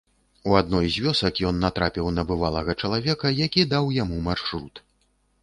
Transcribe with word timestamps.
У 0.51 0.53
адной 0.59 0.87
з 0.95 1.03
вёсак 1.07 1.41
ён 1.49 1.59
натрапіў 1.65 2.09
на 2.17 2.23
бывалага 2.33 2.75
чалавека, 2.85 3.33
які 3.43 3.69
даў 3.77 3.93
яму 4.01 4.17
маршрут. 4.31 4.85